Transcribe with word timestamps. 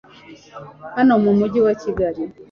hano 0.95 1.13
mu 1.23 1.31
mujyi 1.39 1.59
wa 1.65 1.73
Kigali, 1.81 2.21